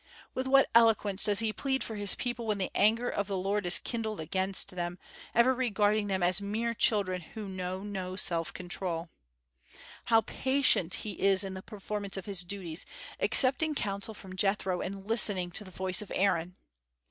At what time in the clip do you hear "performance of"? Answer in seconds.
11.61-12.25